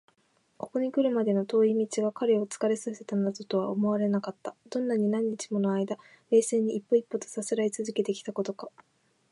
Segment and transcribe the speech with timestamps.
[0.57, 4.55] ここにくるまでの遠い道が彼を疲れさせたなどとは思われなかった。
[4.71, 5.95] どんなに何日ものあいだ、
[6.31, 8.69] 冷静に一歩一歩とさすらいつづけてきたことか！